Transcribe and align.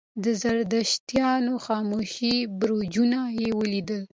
د 0.23 0.25
زردشتانو 0.41 1.53
خاموشه 1.65 2.33
برجونه 2.59 3.19
یې 3.39 3.49
ولیدل. 3.59 4.01